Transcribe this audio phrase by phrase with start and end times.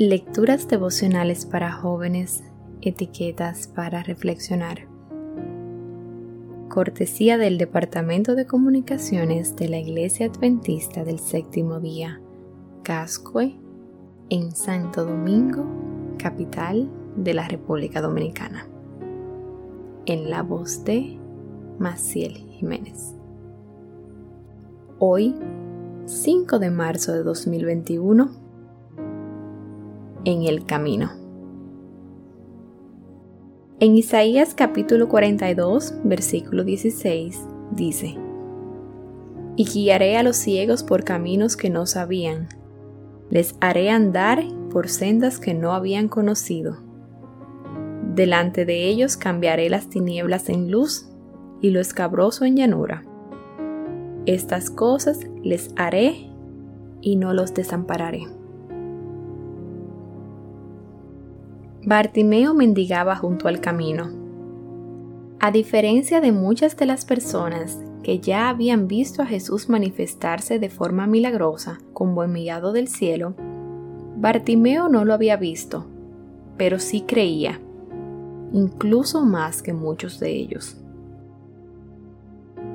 [0.00, 2.42] Lecturas devocionales para jóvenes,
[2.80, 4.88] etiquetas para reflexionar.
[6.70, 12.18] Cortesía del Departamento de Comunicaciones de la Iglesia Adventista del Séptimo Día,
[12.82, 13.60] Cascue,
[14.30, 15.66] en Santo Domingo,
[16.16, 18.66] capital de la República Dominicana.
[20.06, 21.18] En la voz de
[21.78, 23.14] Maciel Jiménez.
[24.98, 25.34] Hoy,
[26.06, 28.49] 5 de marzo de 2021,
[30.24, 31.10] en el camino.
[33.78, 38.16] En Isaías capítulo 42, versículo 16, dice,
[39.56, 42.48] Y guiaré a los ciegos por caminos que no sabían,
[43.30, 46.76] les haré andar por sendas que no habían conocido.
[48.14, 51.08] Delante de ellos cambiaré las tinieblas en luz
[51.62, 53.06] y lo escabroso en llanura.
[54.26, 56.28] Estas cosas les haré
[57.00, 58.39] y no los desampararé.
[61.82, 64.10] Bartimeo mendigaba junto al camino.
[65.40, 70.68] A diferencia de muchas de las personas que ya habían visto a Jesús manifestarse de
[70.68, 73.34] forma milagrosa como enviado del cielo,
[74.18, 75.86] Bartimeo no lo había visto,
[76.58, 77.58] pero sí creía,
[78.52, 80.76] incluso más que muchos de ellos.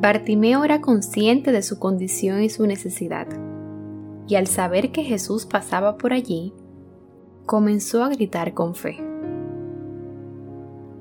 [0.00, 3.28] Bartimeo era consciente de su condición y su necesidad,
[4.26, 6.52] y al saber que Jesús pasaba por allí,
[7.48, 8.98] comenzó a gritar con fe.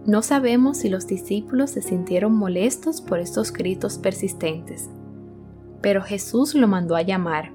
[0.06, 4.90] No sabemos si los discípulos se sintieron molestos por estos gritos persistentes,
[5.82, 7.52] pero Jesús lo mandó a llamar,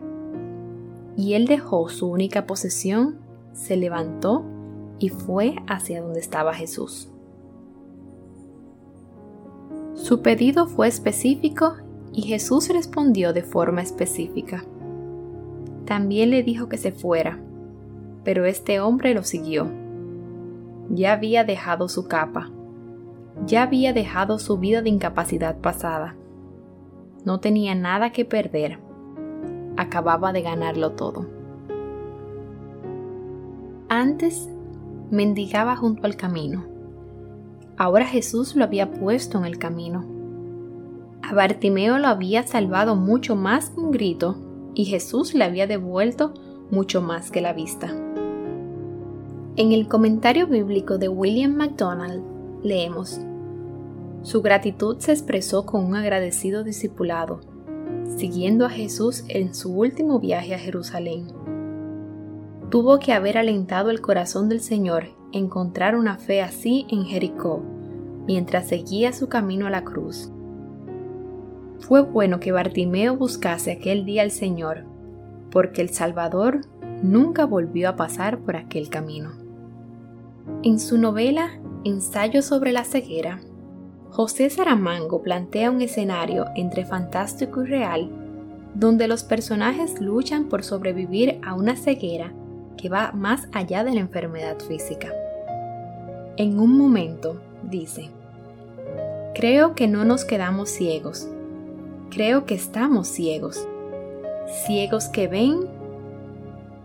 [1.16, 3.16] y él dejó su única posesión,
[3.54, 4.44] se levantó
[4.98, 7.08] y fue hacia donde estaba Jesús.
[9.94, 11.76] Su pedido fue específico
[12.12, 14.66] y Jesús respondió de forma específica.
[15.86, 17.40] También le dijo que se fuera,
[18.24, 19.68] pero este hombre lo siguió.
[20.88, 22.50] Ya había dejado su capa,
[23.46, 26.14] ya había dejado su vida de incapacidad pasada.
[27.24, 28.78] No tenía nada que perder.
[29.76, 31.26] Acababa de ganarlo todo.
[33.88, 34.48] Antes
[35.10, 36.64] mendigaba junto al camino.
[37.76, 40.04] Ahora Jesús lo había puesto en el camino.
[41.22, 44.36] A Bartimeo lo había salvado mucho más que un grito
[44.74, 46.34] y Jesús le había devuelto
[46.70, 47.92] mucho más que la vista.
[49.54, 52.22] En el comentario bíblico de William MacDonald
[52.62, 53.20] leemos,
[54.22, 57.40] Su gratitud se expresó con un agradecido discipulado,
[58.16, 61.26] siguiendo a Jesús en su último viaje a Jerusalén.
[62.70, 67.62] Tuvo que haber alentado el corazón del Señor encontrar una fe así en Jericó,
[68.26, 70.32] mientras seguía su camino a la cruz.
[71.80, 74.86] Fue bueno que Bartimeo buscase aquel día al Señor,
[75.50, 76.62] porque el Salvador
[77.02, 79.41] nunca volvió a pasar por aquel camino.
[80.64, 81.50] En su novela
[81.82, 83.40] Ensayo sobre la ceguera,
[84.10, 88.08] José Saramango plantea un escenario entre fantástico y real
[88.72, 92.32] donde los personajes luchan por sobrevivir a una ceguera
[92.76, 95.12] que va más allá de la enfermedad física.
[96.36, 98.10] En un momento, dice,
[99.34, 101.26] creo que no nos quedamos ciegos,
[102.08, 103.66] creo que estamos ciegos,
[104.64, 105.66] ciegos que ven,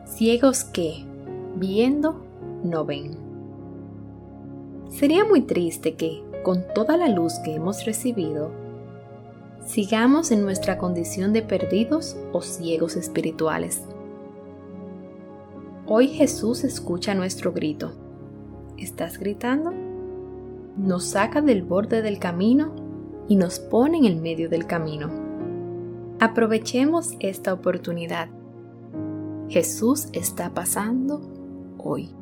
[0.08, 1.06] ciegos que,
[1.56, 2.26] viendo,
[2.64, 3.27] no ven.
[4.90, 8.52] Sería muy triste que, con toda la luz que hemos recibido,
[9.66, 13.84] sigamos en nuestra condición de perdidos o ciegos espirituales.
[15.86, 17.92] Hoy Jesús escucha nuestro grito.
[18.78, 19.74] ¿Estás gritando?
[20.78, 22.74] Nos saca del borde del camino
[23.28, 25.10] y nos pone en el medio del camino.
[26.20, 28.30] Aprovechemos esta oportunidad.
[29.50, 31.22] Jesús está pasando
[31.78, 32.17] hoy.